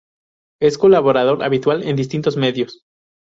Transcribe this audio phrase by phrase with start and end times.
[0.59, 2.83] Es colaborador habitual en distintos medios.